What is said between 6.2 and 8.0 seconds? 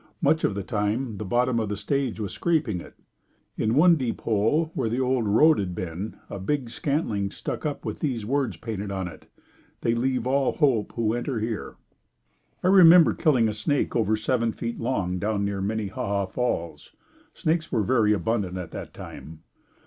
a big scantling stuck up with